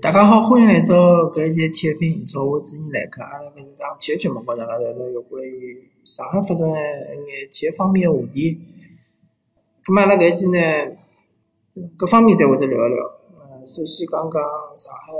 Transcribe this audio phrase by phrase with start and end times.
[0.00, 3.20] 大家好，欢迎来到搿一期体育频道，我主持人来客。
[3.22, 8.58] 阿拉搿是档体育节目，跟大家聊聊有关于上海发生一眼体育方面个话题。
[9.84, 10.58] 咁么阿拉搿一期呢，
[11.98, 13.04] 各方面侪会得聊一聊。
[13.40, 14.40] 呃，首先讲讲
[14.74, 15.12] 上海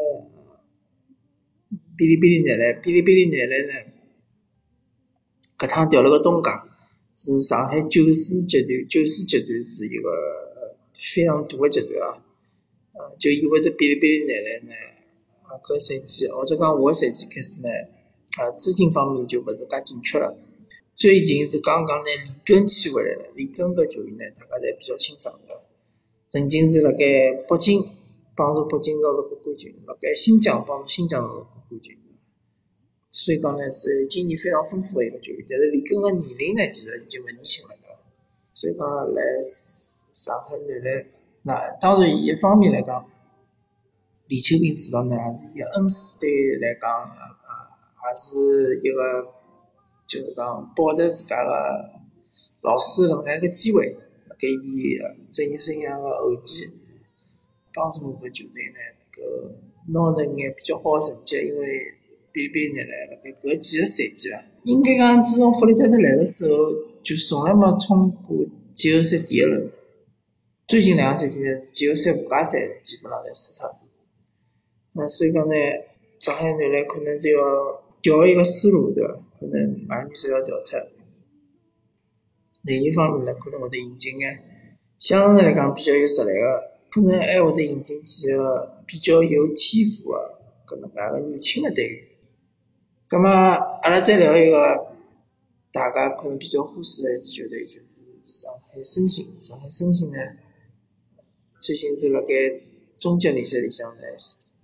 [1.98, 3.92] 哔哩哔哩男篮，哔哩哔哩男篮呢，
[5.58, 6.64] 搿趟调了个东家，
[7.14, 10.08] 是上海九四集团，九四集团是一个
[10.94, 12.16] 非常大个集团啊。
[13.18, 14.74] 就意味着哔哩哔哩男篮呢，
[15.42, 17.68] 啊，搿赛季或者讲下个赛季开始呢，
[18.38, 20.36] 啊，资金方面就勿是介紧缺了。
[20.94, 25.62] 最近是刚刚呢李根签回来了，李根搿球员呢，大家侪比较清爽个，
[26.28, 27.82] 曾经是辣盖北京
[28.36, 31.96] 帮助北京拿到过冠军，辣盖新疆帮助新疆拿到过冠军，
[33.10, 35.44] 所以讲呢是经验非常丰富个一个球员。
[35.48, 37.96] 但是李根个年龄呢，其实已经勿年轻了，对伐？
[38.52, 39.22] 所以讲来
[40.12, 41.06] 上海男篮。
[41.42, 43.04] 那当然，一方面来讲，
[44.28, 46.28] 李秋平指导呢，也是一个恩师，对
[46.60, 47.72] 来讲，啊，
[48.04, 49.26] 也是一个，
[50.06, 51.50] 就是讲保持自家个
[52.60, 53.96] 老师搿能介个机会，
[54.38, 54.98] 给伊
[55.30, 56.66] 职业生涯个后期，
[57.72, 59.22] 帮助搿球队呢，能够
[59.88, 61.36] 拿到一眼比较好个成绩。
[61.36, 61.66] 因为
[62.32, 66.70] 比比拿来辣盖搿几个赛季了，应该讲自从弗里德特来了之后，
[67.02, 68.36] 就从来没冲过
[68.74, 69.72] 季后赛第一轮。
[70.70, 73.76] 最近两个赛季呢，季后赛、附加赛基本上侪输脱。
[74.92, 75.54] 那所以讲呢，
[76.20, 79.14] 上海男篮可能就要调一个思路，对伐？
[79.40, 80.78] 可能马女士要调脱。
[82.62, 84.44] 另一方面呢，可能会得引进眼
[84.96, 92.04] 相对来讲比较有实力个，可能还会得引进几个比较有天赋个搿能介个年轻个队员。
[93.08, 94.86] 葛末阿拉再聊一个
[95.72, 99.36] 大家可能比较忽视个一支球队，就是上海申鑫。
[99.40, 100.18] 上海申鑫呢？
[101.60, 102.26] 最近是辣盖
[102.96, 104.02] 中级联赛里向呢，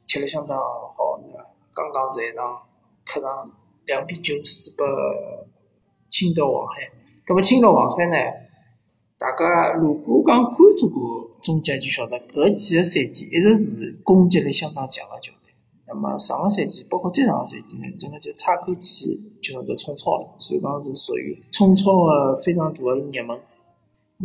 [0.06, 1.47] 踢了相当好，对伐？
[1.75, 2.58] 刚刚在一场
[3.05, 3.52] 客场
[3.84, 4.86] 两比九输拨
[6.08, 6.90] 青岛黄海。
[7.27, 8.17] 葛末青岛黄海呢，
[9.18, 15.52] 大家如果讲关注过中甲，就晓得搿几个赛季一直是攻击力相当强个球队。
[15.86, 23.39] 那么上个赛季，包括再上个赛季呢，真个就差口气就能够冲超了，所以讲是属于冲超个非常大个热门。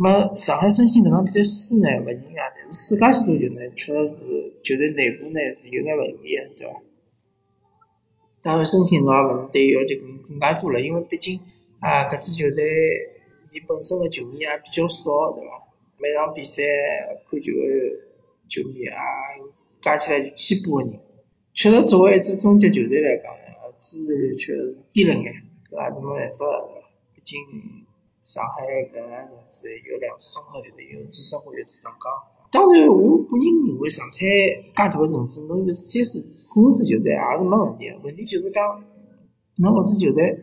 [0.00, 4.24] 么上海申鑫搿场比赛输呢勿意外，但是世界许多球呢，确实是
[4.62, 6.80] 球队内部呢是有眼问题个，对伐？
[8.40, 11.38] 当然申鑫侬也勿能对伊要求更更加多了，因为毕竟
[11.80, 12.64] 啊搿支球队
[13.52, 15.60] 伊本身个球迷也比较少，对伐？
[15.98, 16.62] 每场比赛
[17.28, 17.60] 看球个
[18.48, 18.90] 球迷也
[19.82, 20.98] 加起来就千把个人，
[21.52, 25.24] 确实作为一支中级球队来讲呢，支持率确实是低了眼，
[25.70, 26.46] 搿也是没办法，
[27.14, 27.38] 毕竟。
[28.22, 32.06] 上海搿个城市有两次综合球队，有次申花，有次上港。
[32.52, 37.98] 当然，我个人认为上海介大个城市，侬有三四四五支球队也是没问题个。
[38.04, 38.62] 问题就是讲，
[39.58, 40.38] 侬搿支球队，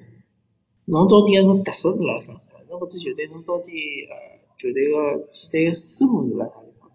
[0.91, 2.33] 侬到底有侬特色是辣啥？
[2.67, 3.71] 侬搿支球队，侬到底
[4.11, 6.91] 呃球队个几队个思路是辣啥地方？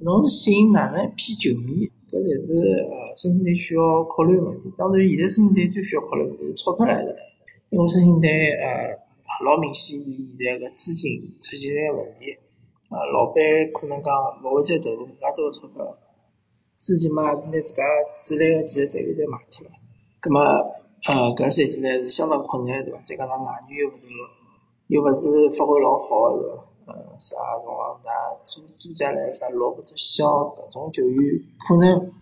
[0.00, 1.92] 侬是吸引哪能一批球迷？
[2.08, 2.56] 搿才是
[2.88, 4.72] 呃申鑫队需要考虑个问题。
[4.78, 7.14] 当然，现在申鑫队最需要考虑个是钞票来着，
[7.68, 8.30] 因为申鑫队
[8.64, 9.03] 呃。
[9.42, 12.30] 老明显，伊现在个资金出现眼问题，
[12.88, 14.14] 啊，老板可能讲
[14.44, 15.82] 勿会再投入更加多个钞票，
[16.78, 17.82] 之前嘛是拿自家
[18.14, 19.72] 主力个几个队员侪卖脱了，
[20.20, 20.40] 葛末
[21.06, 23.02] 呃，搿赛季呢是相当困难，对伐？
[23.04, 24.22] 再加上外援又勿是老
[24.86, 26.94] 又勿是发挥老好，对伐？
[26.94, 28.10] 呃，啥辰光那
[28.44, 30.24] 租租借来啥老或者小
[30.54, 31.18] 搿种球员，
[31.66, 32.12] 可能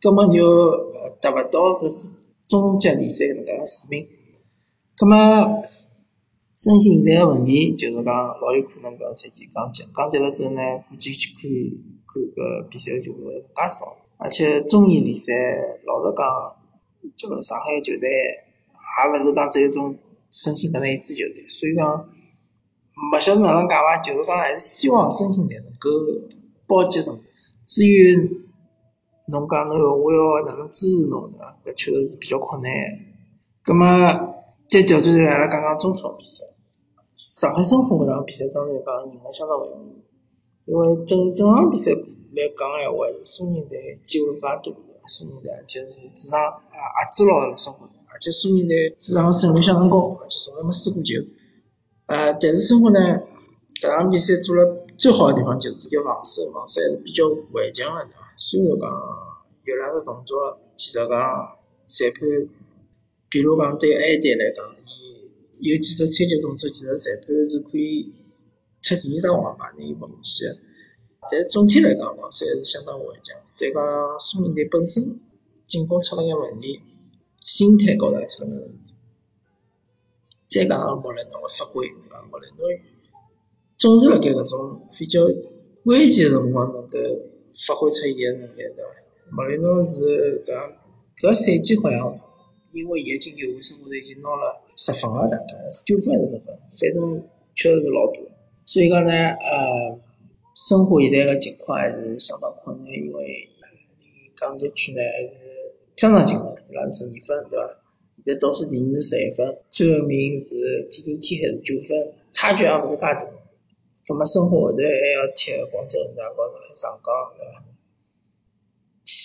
[0.00, 4.08] 根本就呃达勿到搿是中级联赛搿能介个水平，
[4.96, 5.64] 葛末。
[6.62, 11.50] 申鑫现在个问题就是讲，老有可能搿赛季降级，降级了之后呢，估计去看
[12.06, 13.96] 看搿比赛个就会更加少。
[14.16, 15.32] 而且中乙联赛，
[15.84, 16.22] 老实讲，
[17.16, 19.98] 这个上海球队也勿是讲只有种
[20.30, 21.82] 申鑫搿能一支球队，所以讲，
[23.10, 25.90] 勿晓得哪能讲伐，就是讲还是希望申鑫队能够
[26.68, 27.18] 保级成。
[27.66, 28.14] 至于
[29.26, 31.58] 侬讲侬要我要哪能支持侬对伐？
[31.66, 32.70] 搿确实是比较困难。
[33.64, 33.84] 葛末
[34.68, 36.44] 再调转来，阿拉讲讲中超比赛。
[37.22, 40.02] 上海申花搿场比赛当然讲赢了相当勿容易，
[40.66, 44.74] 因为整整场比赛来讲闲话，还是苏宁队机会更加多。
[45.06, 51.14] 苏宁队就是主场啊压制牢了申花，而且苏宁队主场胜率相当高，而且从来没输过球。
[52.06, 52.98] 呃，但是申花呢，
[53.80, 58.18] 搿场比赛做了最好的地方就是要防守，防守还是比较顽强的，对伐？
[58.36, 58.88] 虽然讲
[59.64, 61.08] 有两个动作，其实讲
[61.86, 62.26] 裁判，
[63.30, 64.64] 比如讲对 A 队来讲。
[65.62, 68.12] 有几只猜球动作，其实裁判是可以
[68.82, 70.60] 出第二张黄牌，的伊罚下去个。
[71.30, 73.38] 但总体来讲，防守还是相当顽强。
[73.54, 73.80] 再讲
[74.18, 75.20] 苏宁队本身
[75.62, 76.80] 进攻出了眼问题，
[77.46, 78.92] 心态高头出了问题。
[80.48, 82.20] 再加上莫雷诺的发挥，对伐？
[82.28, 82.66] 莫雷诺
[83.78, 85.22] 总是辣盖搿种比较
[85.84, 86.98] 关键个辰光能够
[87.66, 88.82] 发挥出伊个能力，对伐？
[89.30, 90.74] 莫雷诺是搿
[91.22, 92.18] 搿赛季好像
[92.72, 95.28] 因为伊个进球，为什么已经拿了十分了？
[95.28, 96.46] 大概是九分还是十分？
[96.56, 98.24] 反正确实是老多。
[98.64, 99.98] 所以讲呢，呃，
[100.54, 103.48] 生活现在个情况还是相当困难，因为
[103.98, 105.30] 离江浙区呢还是
[105.96, 107.78] 相当近个，伊拉十二分，对伐？
[108.24, 113.14] 现在倒数第二是十一分，最后名是 TNT 还是九分，差距也勿是介大。
[114.06, 117.71] 葛末生活后头还要踢广州恒大和上海上港，对伐？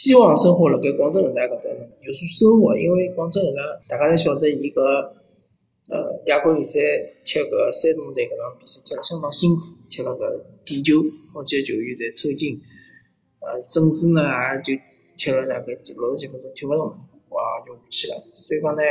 [0.07, 1.63] 希望生活辣盖广州恒大搿搭
[1.99, 4.81] 有所收获，因为广州恒大大家侪晓得伊个
[5.91, 6.79] 呃亚冠联赛
[7.25, 10.23] 踢搿山东队搿场比赛踢了相当辛苦，踢了搿
[10.63, 12.55] 点球，好几个球员侪抽筋，
[13.43, 14.79] 呃，甚至呢也就
[15.17, 16.95] 踢了大概六十几分钟踢勿动了。
[17.35, 18.15] 哇，就下去了。
[18.31, 18.81] 所以讲呢，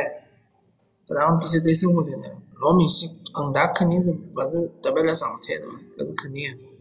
[1.09, 2.29] 搿场比赛对申花队呢，
[2.61, 5.81] 老明显，恒大肯定是勿是特别辣状态，的嘛？
[5.97, 6.77] 搿是肯定个。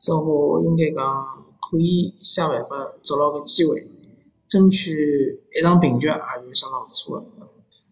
[0.00, 0.24] 申花
[0.64, 1.04] 应该讲
[1.70, 3.86] 可以想办法捉牢个机会，
[4.46, 7.26] 争取一场平局，也是相当勿错个。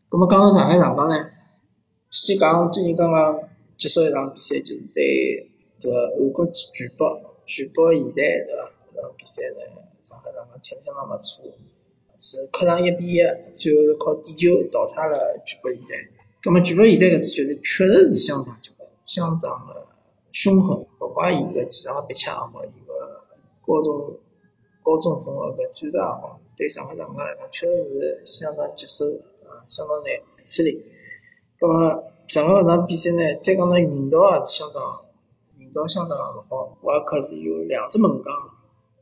[0.08, 1.14] 葛末讲到上海上港呢，
[2.11, 3.38] 先讲最近刚刚
[3.76, 5.50] 结束一场比赛，就是对
[5.82, 8.70] 个韩国巨宝巨宝现代对伐？
[8.94, 11.44] 搿场比赛呢，上海上港踢得相当勿错。
[12.19, 13.19] 是客场一比一，
[13.55, 16.08] 最后是靠点球淘汰了巨宝现代。
[16.40, 19.87] 葛末巨宝现代搿支球队确实是相当结棍，相当的
[20.32, 22.86] 凶狠，勿怪伊个前场个逼抢也好，伊个
[23.67, 24.19] 高中
[24.83, 29.05] 高中锋个搿战术也好，对上海上港来讲确实是相当棘手
[29.45, 30.15] 啊，相当难
[30.47, 30.85] 处理。
[31.59, 35.05] 葛末上个场比赛呢，再讲呢运道也是相当
[35.59, 38.33] 运道相当勿好，沃尔克是有两只门将，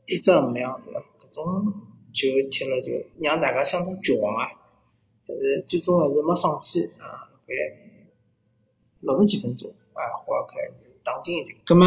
[0.07, 0.99] 一只门将，对伐？
[1.19, 1.73] 搿种。
[2.15, 4.47] 球踢了，就让大家相当绝望啊！
[5.27, 7.27] 但是最终还是没放弃啊！
[7.45, 7.51] 搿
[9.01, 11.51] 六十几分钟啊，霍尔克还是打进一球。
[11.65, 11.85] 葛末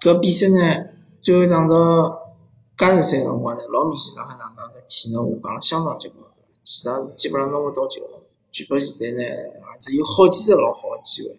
[0.00, 0.93] 搿比赛呢，
[1.24, 2.36] 最后打到
[2.76, 6.22] 加时赛辰光呢，老明显上海上港个体能下降了相当结棍，
[6.62, 8.22] 其他基本上拿勿到球了。
[8.52, 11.38] 巨宝现在呢，也是有好几只老好个机会，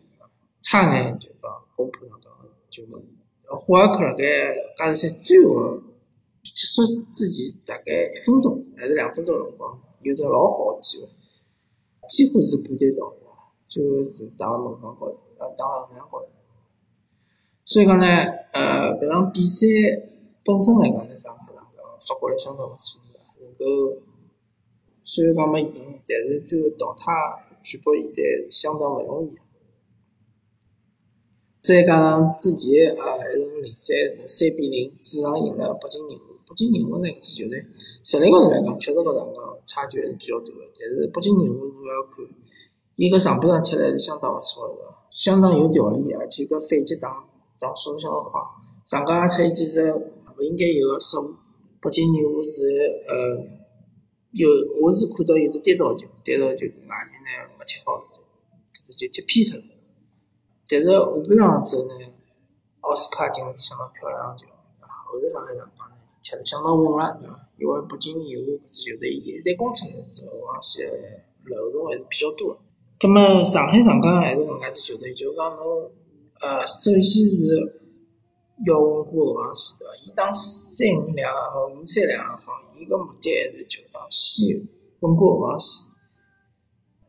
[0.59, 2.33] 差眼就讲攻破上港
[2.71, 2.99] 就门。
[3.47, 4.23] 霍尔克辣盖
[4.75, 5.79] 加时赛最后。
[6.45, 11.09] 结束之前大概一分钟还是两分钟辰光，有只老好个机会，
[12.07, 13.25] 几乎是部队倒下，
[13.67, 16.27] 就是打了门框高头，呃，打了门框高头。
[17.65, 18.05] 所以讲呢，
[18.53, 19.65] 呃，搿场比赛
[20.45, 24.01] 本身来讲呢，上海上港发挥了相当勿错的，能够
[25.03, 27.11] 虽然讲没赢，但是就淘汰
[27.63, 28.21] 全部现在
[28.51, 29.35] 相当勿容易。
[31.59, 36.15] 再加上之前啊，一轮联赛是三比零主场赢了北京人。
[36.47, 37.65] 北京人和呢，搿支球队
[38.03, 39.25] 实力高头来讲，确实高头讲
[39.65, 40.69] 差距还是比较大个。
[40.79, 42.23] 但是北京人和侬要看，
[42.97, 47.25] 伊搿场边上踢来是相当勿错个，相当有条理，而且搿反击打
[47.59, 48.41] 打速度相当快。
[48.85, 51.33] 上港也出现几只勿应该有个失误，
[51.81, 52.67] 北京人和是
[53.07, 53.41] 呃
[54.31, 54.49] 有，
[54.81, 57.97] 我是看到有只单刀球，单刀球外面呢没踢好，
[58.73, 59.65] 搿只就踢偏脱了。
[60.67, 61.93] 但是下半场之后呢，
[62.81, 64.47] 奥斯卡进了是相当漂亮个球，
[65.07, 65.95] 后头上海上港呢。
[66.25, 67.39] 踢得相当稳了，对伐？
[67.59, 70.81] 因为北京人和搿支球队一旦攻出来之后，往西
[71.45, 72.57] 漏洞还是比较多。
[72.99, 75.91] 葛末上海上港还是搿能介支球队，就讲侬
[76.41, 77.81] 呃，首先是
[78.65, 79.91] 要稳固后防线，对伐？
[80.05, 84.67] 伊打三五两也好，五三两也好，伊个目的还是就讲先
[84.99, 85.91] 稳固后防线。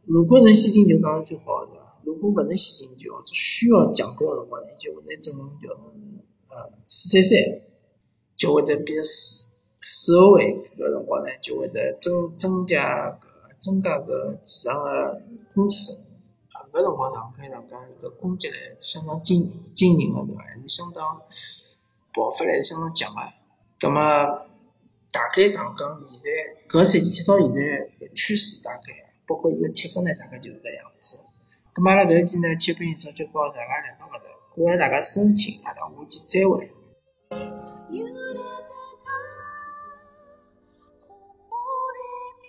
[0.04, 1.98] 如果能先进就，当然最好，对伐？
[2.04, 5.82] 如果勿能先进就，需要抢攻个辰光呢，就会再整成调成
[6.48, 7.62] 呃四三三。
[8.36, 13.26] 就会在变四四后卫，搿辰光呢，就会得增增加个
[13.58, 15.22] 增加搿前场个
[15.54, 16.05] 空气。
[16.76, 20.42] 搿辰光上海上港搿攻击力相当惊惊人个，对伐？
[20.42, 21.02] 还是相当
[22.12, 23.20] 爆发力是相当强个。
[23.80, 23.98] 葛末
[25.10, 26.28] 大概上港现在
[26.68, 27.62] 搿赛季踢到现在
[27.98, 28.92] 搿趋势，大概
[29.26, 31.24] 包括伊个踢法呢，大概就是搿样子。
[31.72, 36.70] 葛末阿拉搿一期呢，七分钟就到大家聊到搿头，感谢大家收听，阿拉下期再会。